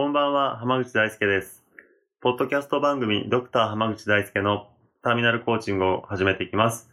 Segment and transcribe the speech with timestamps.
[0.00, 1.62] こんばんは、浜口大輔です。
[2.22, 4.68] ポッドキャスト番組、ドクター浜口大輔の
[5.02, 6.88] ターミナルコーチングを始めていきます。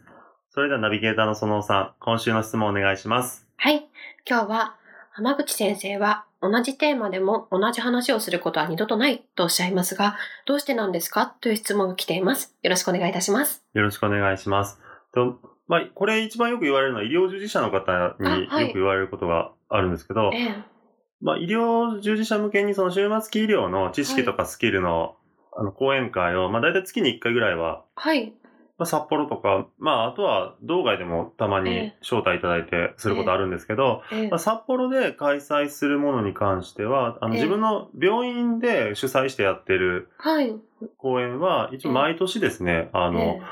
[0.50, 3.48] それではナビゲーターの園尾さん、今週の質問お願いします。
[3.56, 3.88] はい
[4.28, 4.76] 今日は
[5.10, 11.34] 浜口先生は同じテーマでも同じ話をすることは二度とないとおっしゃいますがどうしてなんですか？
[11.40, 14.82] という質問が来ていますよろしくお願いいたしますよろしくお願いします。
[15.14, 20.77] とまあ、これ一番よく言われるのは医療従事者の方によく言われることがあるんですけど、ええ
[21.20, 25.16] まあ、医療従事者向けにその終末期医療の知識とかスキルの,、
[25.56, 28.34] あの講演会を、まあ、大体月に1回ぐらいははい。
[28.78, 31.98] まあ、札幌とか、まあ、あとは道外でもたまにええ。
[32.00, 34.28] 招待いただいてすることあるんですけど、ええ。
[34.28, 37.40] まあ、札幌で開催するものに関しては、あのええ。
[37.40, 40.54] 自分の病院で主催してやってるはい。
[40.96, 43.42] 講演は、一応毎年ですね、あの、ええ。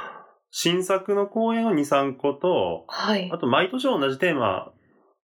[0.52, 3.28] 新作の講演を2、3個と、はい。
[3.32, 4.70] あと毎年同じテーマ、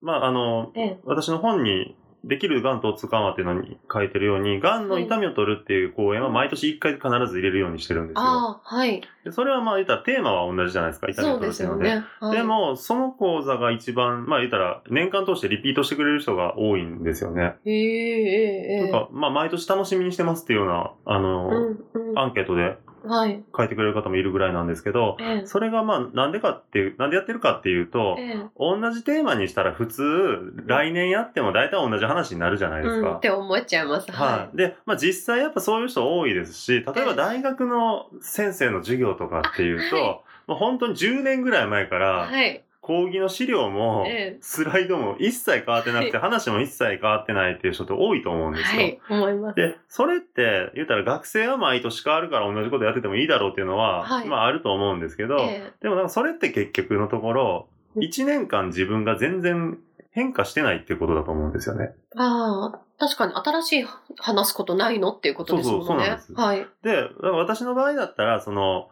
[0.02, 1.00] まあ、あの、ええ。
[1.04, 8.22] 私の本に、できるがんと痛緩和っていうのに書いてるように、がんの痛みを取るっていう講演は毎年1回必ず入れるようにしてるんですよ。
[8.22, 11.86] ああはいでそれはまあ言ったらテーマは同じじゃないですか、痛みを取るっていうので。
[11.86, 17.56] すよね、はいでも、その講座が一番、まあ言ったら、年間通してリピートしてくれる人が多いんですよね。
[17.66, 22.78] ええええええなんか、まあ毎年楽しみにしてますっていうような、あの、うんうんアンケートではい
[23.10, 33.20] 書いてくれる方もいるぐらいなんですけど、ええそれがまあなんでかっていう、なんでやってるかっていうと、ええ同じテーマにしたら普通、来年やっても大体同じ話になるじゃないですうん、かっ。
[33.20, 34.12] て思っちゃいます。
[34.12, 34.58] はい。
[34.58, 40.20] で、まあ実際やっぱそういう人多いですし、例えば大学の先生の授業とかっていうと、あはい
[40.50, 42.64] もう本当に10年ぐらい前から、はい。
[42.90, 48.82] 講義の資料も、ええスライドも一切変わってなくて、話も一切変わってないっていう人って多いと思うんですよ。
[48.82, 49.00] はい。
[49.12, 49.56] 思います。
[49.58, 59.78] で、それって、言ったら学生は毎年変わるから同じことやっててもいいだろうっていうのは、はいまああると思うんですけど、えでもなんかそれって結局のところ、うん1年間自分が全然
[60.12, 61.92] 変化してないっていうことだと思うんですよね。
[61.92, 65.86] えああ、確かに新しい話すことないのっていうことですもんね。
[65.86, 66.68] そうそうそうなんですはい。
[66.84, 68.90] で、私の場合だったら、その、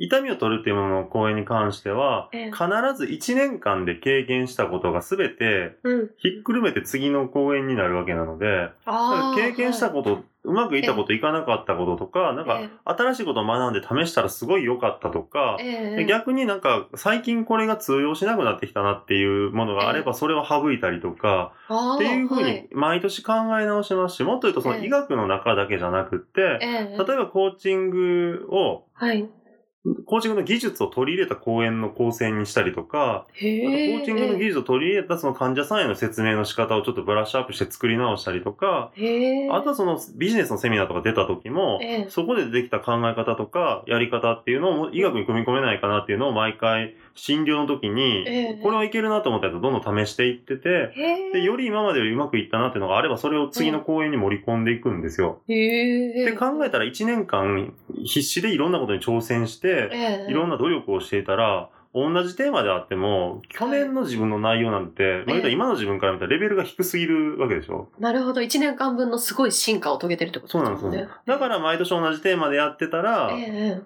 [0.00, 2.50] 痛みを取るっていうものの講演に関しては、ええ。
[2.50, 2.64] 必
[2.96, 6.10] ず1年間で経験したことが全てうん。
[6.16, 8.70] ひっくるめて次の講演になるわけなので。
[9.36, 15.58] 経験したこと、はうまくいったこと、いかなかったこととか、なんかええ新しいことを学んで試したらすごい良かったとか
[16.08, 21.52] 逆になんか最近これが通用しなくなってきたなっていうものがあればそれを省いたりとか、
[21.96, 24.86] っていうふうはに毎年考え直しますし、もっと言うとそのええ。
[24.86, 26.96] 医学の中だけじゃなくって、ええ。
[26.96, 29.28] 例えばコーチングを、はい。
[30.04, 33.26] コーチングの技術を取り入れた講演の構成にしたりとか。
[33.32, 38.92] コーチングの技術を取り入れたその患者さんへの説明の仕方をちょっとブラッシュアップして作り直したりとか。
[39.50, 50.92] あとはそのビジネスのセミナーとか出た時も、ええそこで出てきた考え方とかやり方っていうのを医学に組み込めないかなっていうのを毎回診療の時に、ええこれはいけるなと思ったやつをどんどん試していってて。
[51.32, 55.40] で、より今までよりうまくいったなっていうのがあれば、それを次の講演に盛り込んでいくんですよ。
[55.48, 57.72] で、考えたら1年間
[58.04, 59.69] 必死でいろんなことに挑戦して、ええ
[60.28, 67.88] いろんな努力をしていたら、同じテーマであっても、去年の自分の内容なんて、まあ言うたら今の自分から見たらレベルが低すぎるわけでしょ？
[67.98, 68.42] なるほど。
[68.42, 71.08] 一年間分のすごい進化を遂げてるってことそうなんですよね。
[71.26, 73.82] だから毎年同じテーマでやってたら、ええ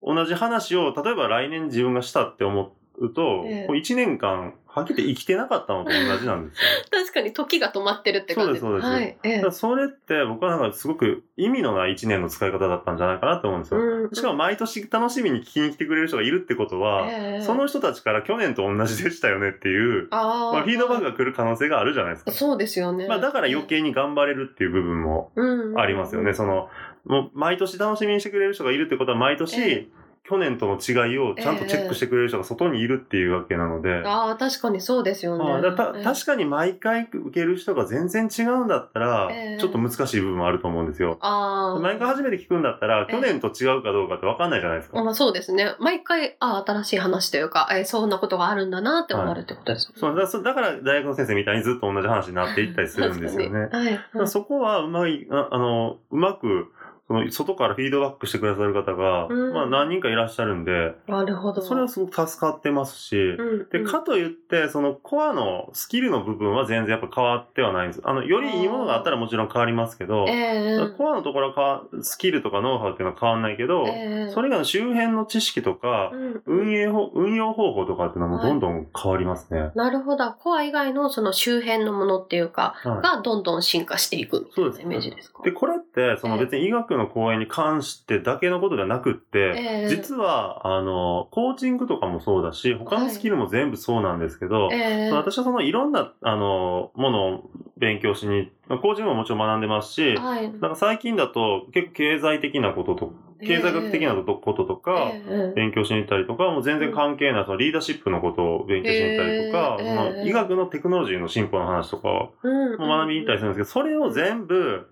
[0.00, 6.68] 同じ話を、例えば来年自分がしたって思うと、ええこう1年間、はっきり生きてなかったのと同じなんですよ。
[6.90, 9.52] 確かに時が止まってるって感じそうですそうですはい。
[9.52, 13.80] それって僕はなんかすごく意味のない1年の使い方だったんじゃないかなと思うんですよ。
[13.80, 22.30] うんしかも毎年楽しみに聞きに来てくれる人がいるってことは、ええその人たちから去年と同じでしたよねっていう、あーまあ、フィードバックが来る可能性があるじゃないですか。
[22.30, 23.06] そうですよね。
[23.08, 26.32] まあ、だから余計に頑張れるっていう部分もうんありますよね。
[26.34, 26.68] その、
[27.04, 29.88] もう毎年楽しみにしてくれる人がいるってことは毎年、え
[30.28, 35.44] 去年との違いをちゃんとチェックしてくれる人が外にいるっていうわけなので、ああ、確かにそうですよね。
[35.50, 41.16] ああだたええ確かに毎回受ける人が全然違うんだったら、ええちょっと難しい部分もあると思うんですよ。
[41.20, 41.80] ああ。
[41.80, 45.02] 毎回初めて聞くんだったら、ええ去年と違うかどうかって分かんないじゃないですか。
[45.02, 45.74] まあそうですね。
[45.80, 53.60] 毎回、ああ、新しい話というか、えーそんなことがあるんだなって思われるってことですそうだそだから大学の先生みたいにずっと同じ話になっていったりするんですよね。
[53.72, 53.92] はい。
[53.92, 56.72] だからそこはうまい、ああの、うまく、
[57.08, 59.54] その外からフィードバックしてくださる方が、うん。
[59.54, 61.62] まあ何人かいらっしゃるんで、なるほど。
[61.62, 63.86] それはすごく助かってますし、うん、で、うん。
[63.86, 68.02] かといって、そのコアのスキルの部分は全然やっぱ変わってはないんです。
[68.04, 74.30] あの、よりいいものがあったらもちろん変わりますけど、ええコアのところはスキルとかノウハウっていうのは変わんないけど、ええ。
[74.30, 79.70] それ以外の周辺の知識とか、うん運営法、運用方法とかっていうのはもうどんどん変わりますね。
[79.74, 80.32] なるほど。
[80.32, 83.02] コア以外のその周辺のものっていうか、はい。
[83.02, 85.42] がどんどん進化していくみたいなイメージですか？
[85.42, 86.44] で、これって、そのええ。
[86.44, 89.86] 別に医学の講演に関してだけのことではなくって、ええ。
[89.88, 95.14] 実は、あの、コーチングとかもそうだし、他のスキルも全部そうなんですけど、ええ。
[95.14, 100.52] 私はそのいろんな、あの、ものを勉強しに、コーチングももちろん学んでますし、はい。
[100.60, 103.12] なんか最近だと結構経済的なことと、
[103.46, 105.52] 経済学的なこととか、ええ。
[105.54, 109.78] 勉強しに行ったりとか、もう全然関係ない、そのリーダーシップのことを勉強しに行ったりとか、
[110.22, 112.32] 医学のテクノロジーの進歩の話とかも
[112.78, 114.88] 学びに行ったりするんですけど、それを全部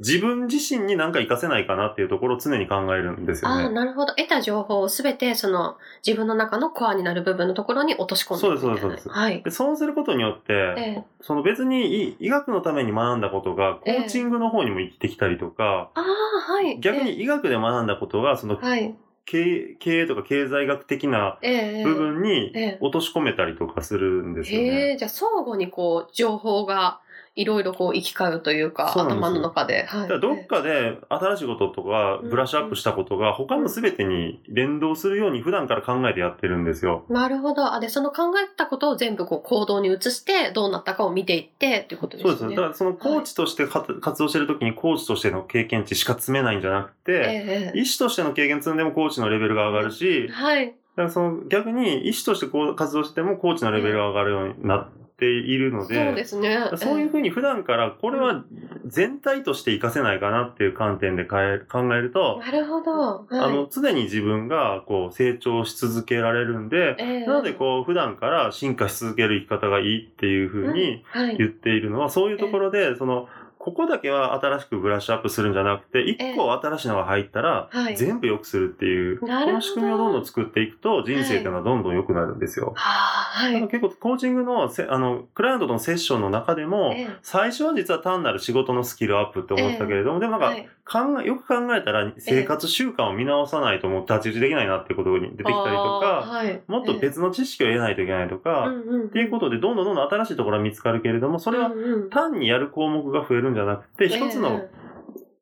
[0.00, 3.74] 自分自身に何か活かせないかなっていうところを常に考えるんですよああ、ね。
[3.74, 4.14] なるほど。
[4.14, 8.58] 得た情報をすべて、その、自分の中のコアになる部分のところに落とし込んでいく。
[8.60, 9.42] そうですそうですはい。
[9.42, 16.80] でそうすることによって、ええその別に医医学のために学んだことがコーチングの方にも生きてきたりとか、ああ、はい。
[16.80, 18.94] 逆に医学で学んだことがそのええ、はい。
[19.26, 24.66] 経営とか経済学的なええ部分にええ落とし込めたりとかするんですよね。
[24.66, 27.00] へえ、じゃあ相互にこう、情報が
[27.36, 29.84] いろいろこう行き交うというか、頭の中で。
[29.84, 37.04] はいどっかで新しいこととかうんブラッシュアップしたことが他の全てに連動するように普段から考えてやってるんですよ。
[37.08, 37.72] なるほど。
[37.72, 42.36] あ、で、その考えたことを全部こう行動に移して、どうなったかを見ていってっていうことですね。
[42.36, 42.56] そうですね。
[42.56, 50.66] だからそのコーチとしてか活動してる時にコーチとしての経験値しか積めないんじゃなくて、ええ医師としての経験積んでもコーチのレベルが上がるし、はい。
[50.66, 56.58] だからその逆に医師としてこう活動してもコーチのレベルが上がるようになっているのそうで、ですね。
[56.76, 58.44] そういうふうに普段からこれは
[58.86, 61.58] 全体として活かせないかなっていう観点で考え
[62.00, 62.92] ると、なるほど。
[62.92, 71.36] はい、あの、常に自分がこう成長し続けられるんで、ええなのでこう普段から進化し続ける生き方がいいっていうふうにはい。
[71.36, 73.28] 言っているのは、そういうところで、その、
[73.60, 77.96] ここだけは新しくブラッシュアップするんじゃなくて、一個新しいのが入ったら、はい。
[77.96, 82.72] 全部良くするっていう、この仕組みをどんどん作っていくと、人生っていうのはどんどん良くなるんですよ。
[82.74, 83.60] はい。
[83.68, 87.08] 結構コーチングのせ、あの、クライアントとのセッションの中でも、ええ。
[87.20, 90.66] 最初は実は単なる仕事のスキルアップって思ってたけれども、でもなんか、はい。
[90.90, 101.70] 考え、よく考えたら生活習慣を見直さないともう太刀打ちできないなっていうことに出てきたりとか、はい、もっと別の知識を得ないといけないとか、っていうことでどんどんどんどん新しいところが見つかるけれども、それは
[102.10, 104.80] 単にやる項目が増えるんじゃなくて、一つのえ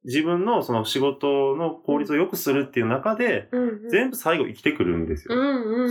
[0.08, 3.48] 自分のその仕事の効率を良くするっていう中で、
[3.90, 5.34] 全部最後生きてくるんですよ。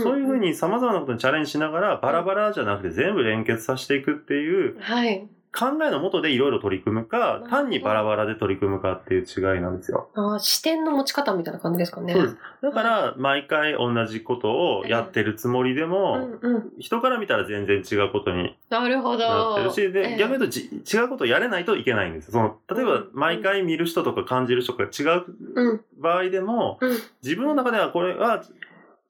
[0.02, 5.28] そういうふうに様々なことにチャレンジしながら、バラバラじゃなくて全部連結させていくっていうはい。
[5.56, 10.08] 考えのもとでいろいろ取り組むかほ、ど単にバラバラで取り組むかっていう違いなんですよ。
[10.14, 12.12] あー視点の持ち方みたいな感じですかね。
[12.12, 12.36] そうです。
[12.62, 16.70] だから、毎回同じことをやってるつもりでも、うんうん。
[16.78, 19.28] 人から見たら全然違うことになるほど。
[19.28, 22.32] なってるし、で、ええ逆に言うとじ違うことをやれないといけないんですよ。
[22.32, 25.24] その、例えばうん、毎回見る人とか感じる人が違う
[25.54, 26.96] うん場合でも、うん。
[27.22, 28.42] 自分の中ではこれは、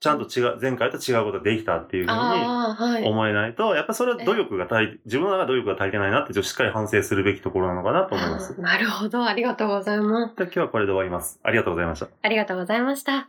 [0.00, 3.06] ちゃんと違う、前回と違うことができたっていうふうに。
[3.08, 8.60] 思えないと、やっぱそれは努力が足り、自分の中で努力が足りてないなって、ちょっとしっかり反省するべきところなのかなと思います。
[8.60, 9.24] なるほど。
[9.24, 10.36] ありがとうございます。
[10.36, 11.40] で今日はこれで終わります。
[11.42, 12.08] ありがとうございました。
[12.22, 13.28] ありがとうございました。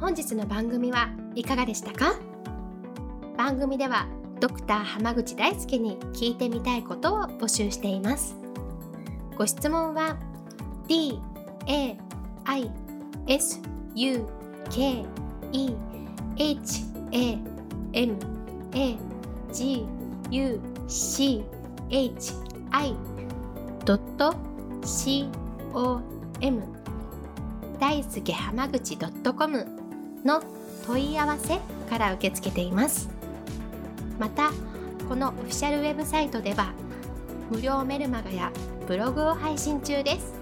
[0.00, 2.14] 本日の番組はいかがでしたか？
[3.38, 4.06] 番組では
[4.40, 8.36] ドクター濱口大輔に聞いてみたいことを募集しています
[9.38, 10.18] ご質問は
[10.86, 11.18] d
[11.66, 11.96] a
[12.44, 12.70] i
[13.26, 13.60] s
[13.94, 14.26] u
[14.70, 15.04] k
[15.52, 15.74] e
[16.36, 17.38] h a
[17.92, 18.16] m
[18.72, 18.98] a
[19.52, 19.86] g
[20.30, 21.44] u c
[21.90, 22.32] h
[22.70, 22.96] i
[24.84, 25.28] c
[25.72, 26.00] o
[26.40, 26.62] m
[27.78, 29.66] 大輔濱口 .com
[30.24, 30.42] の
[30.86, 31.58] 問い合わせ
[31.88, 33.08] から受け付けています。
[34.18, 34.50] また
[35.08, 36.72] このオフィシャルウェブサイトでは
[37.50, 38.50] 無料メルマガや
[38.86, 40.33] ブログを配信中です。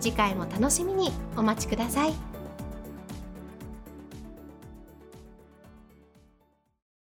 [0.00, 2.27] 次回も楽しみにお待ちください。